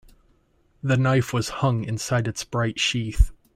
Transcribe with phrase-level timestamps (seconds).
[0.81, 3.31] The knife was hung inside its bright sheath.